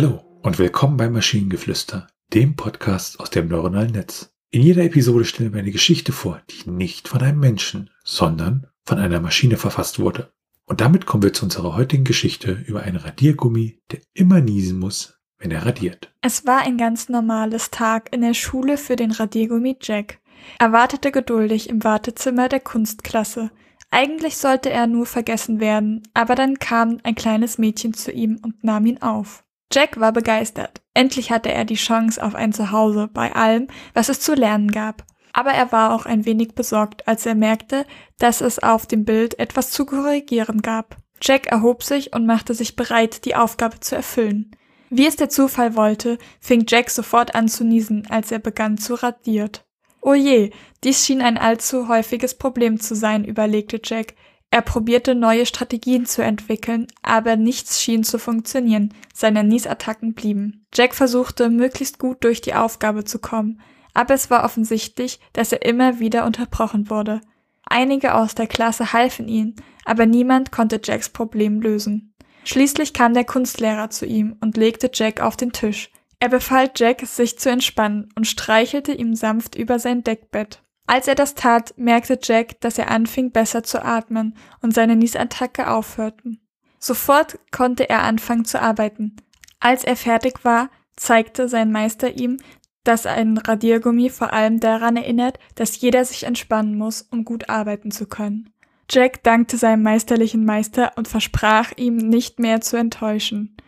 [0.00, 4.32] Hallo und willkommen bei Maschinengeflüster, dem Podcast aus dem neuronalen Netz.
[4.52, 8.98] In jeder Episode stellen wir eine Geschichte vor, die nicht von einem Menschen, sondern von
[8.98, 10.30] einer Maschine verfasst wurde.
[10.66, 15.18] Und damit kommen wir zu unserer heutigen Geschichte über einen Radiergummi, der immer niesen muss,
[15.36, 16.14] wenn er radiert.
[16.20, 20.20] Es war ein ganz normales Tag in der Schule für den Radiergummi Jack.
[20.60, 23.50] Er wartete geduldig im Wartezimmer der Kunstklasse.
[23.90, 28.62] Eigentlich sollte er nur vergessen werden, aber dann kam ein kleines Mädchen zu ihm und
[28.62, 29.42] nahm ihn auf.
[29.72, 30.80] Jack war begeistert.
[30.94, 35.04] Endlich hatte er die Chance auf ein Zuhause bei allem, was es zu lernen gab.
[35.32, 37.84] Aber er war auch ein wenig besorgt, als er merkte,
[38.18, 40.96] dass es auf dem Bild etwas zu korrigieren gab.
[41.20, 44.52] Jack erhob sich und machte sich bereit, die Aufgabe zu erfüllen.
[44.90, 48.94] Wie es der Zufall wollte, fing Jack sofort an zu niesen, als er begann zu
[48.94, 49.66] radiert.
[50.00, 50.50] Oh je,
[50.84, 54.14] dies schien ein allzu häufiges Problem zu sein, überlegte Jack.
[54.50, 58.94] Er probierte neue Strategien zu entwickeln, aber nichts schien zu funktionieren.
[59.12, 60.64] Seine Niesattacken blieben.
[60.74, 63.60] Jack versuchte, möglichst gut durch die Aufgabe zu kommen,
[63.92, 67.20] aber es war offensichtlich, dass er immer wieder unterbrochen wurde.
[67.64, 72.14] Einige aus der Klasse halfen ihm, aber niemand konnte Jacks Problem lösen.
[72.44, 75.90] Schließlich kam der Kunstlehrer zu ihm und legte Jack auf den Tisch.
[76.20, 80.62] Er befahl Jack, sich zu entspannen und streichelte ihm sanft über sein Deckbett.
[80.88, 85.70] Als er das tat, merkte Jack, dass er anfing besser zu atmen und seine Niesattacke
[85.70, 86.40] aufhörten.
[86.78, 89.16] Sofort konnte er anfangen zu arbeiten.
[89.60, 92.38] Als er fertig war, zeigte sein Meister ihm,
[92.84, 97.90] dass ein Radiergummi vor allem daran erinnert, dass jeder sich entspannen muss, um gut arbeiten
[97.90, 98.48] zu können.
[98.90, 103.58] Jack dankte seinem meisterlichen Meister und versprach ihm, nicht mehr zu enttäuschen.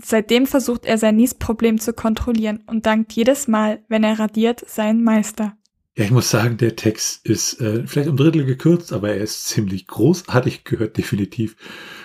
[0.00, 5.02] Seitdem versucht er sein Niesproblem zu kontrollieren und dankt jedes Mal, wenn er radiert, seinen
[5.02, 5.57] Meister.
[5.98, 9.48] Ja, ich muss sagen, der Text ist äh, vielleicht um Drittel gekürzt, aber er ist
[9.48, 11.56] ziemlich großartig, gehört definitiv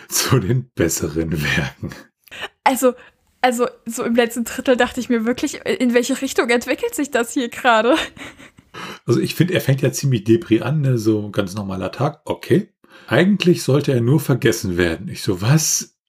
[0.10, 1.92] zu den besseren Werken.
[2.64, 2.96] Also,
[3.42, 7.34] also so im letzten Drittel dachte ich mir wirklich, in welche Richtung entwickelt sich das
[7.34, 7.96] hier gerade?
[9.06, 10.98] Also ich finde, er fängt ja ziemlich Depri an, ne?
[10.98, 12.22] so ein ganz normaler Tag.
[12.26, 12.70] Okay.
[13.06, 15.08] Eigentlich sollte er nur vergessen werden.
[15.08, 16.00] Ich so, was?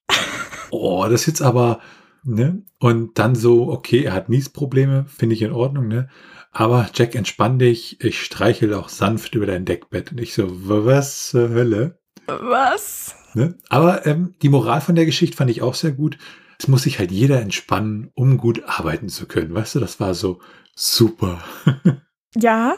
[0.70, 1.80] Oh, das ist jetzt aber,
[2.24, 2.62] ne?
[2.78, 6.08] Und dann so, okay, er hat Niesprobleme, finde ich in Ordnung, ne?
[6.52, 8.00] Aber Jack, entspann dich.
[8.00, 10.12] Ich streichel auch sanft über dein Deckbett.
[10.12, 11.98] Und ich so, was zur Hölle?
[12.26, 13.16] Was?
[13.34, 13.58] Ne?
[13.68, 16.16] Aber ähm, die Moral von der Geschichte fand ich auch sehr gut.
[16.58, 19.52] Es muss sich halt jeder entspannen, um gut arbeiten zu können.
[19.52, 20.40] Weißt du, das war so
[20.76, 21.42] super.
[22.36, 22.76] ja,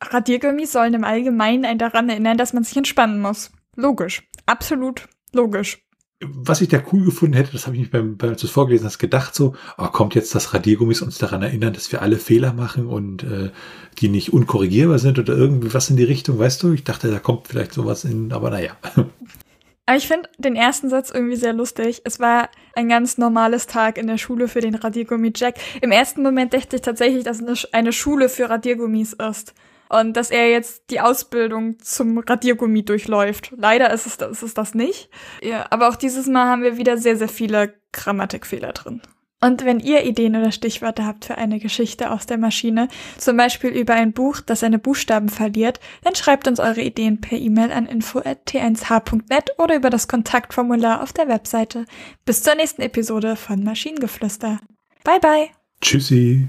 [0.00, 3.50] Radiergummi sollen im Allgemeinen einen daran erinnern, dass man sich entspannen muss.
[3.76, 4.22] Logisch.
[4.46, 5.82] Absolut logisch
[6.20, 8.52] was ich da cool gefunden hätte, das habe ich mich beim, beim als du es
[8.52, 12.16] vorgelesen hast, gedacht so, oh, kommt jetzt das Radiergummis uns daran erinnern, dass wir alle
[12.16, 13.50] Fehler machen und äh,
[13.98, 16.72] die nicht unkorrigierbar sind oder irgendwie was in die Richtung, weißt du?
[16.72, 18.72] Ich dachte, da kommt vielleicht sowas in, aber naja.
[19.86, 22.02] Aber ich finde den ersten Satz irgendwie sehr lustig.
[22.04, 25.54] Es war ein ganz normales Tag in der Schule für den Radiergummi Jack.
[25.80, 29.54] Im ersten Moment dachte ich tatsächlich, dass es eine Schule für Radiergummis ist
[29.88, 33.52] und dass er jetzt die Ausbildung zum Radiergummi durchläuft.
[33.56, 35.10] Leider ist es, ist es das nicht.
[35.42, 39.02] Ja, aber auch dieses Mal haben wir wieder sehr, sehr viele Grammatikfehler drin.
[39.40, 42.88] Und wenn ihr Ideen oder Stichwörter habt für eine Geschichte aus der Maschine,
[43.18, 47.38] zum Beispiel über ein Buch, das seine Buchstaben verliert, dann schreibt uns eure Ideen per
[47.38, 51.84] E-Mail an info.t1h.net oder über das Kontaktformular auf der Webseite.
[52.24, 54.58] Bis zur nächsten Episode von Maschinengeflüster.
[55.04, 55.48] Bye bye.
[55.80, 56.48] Tschüssi.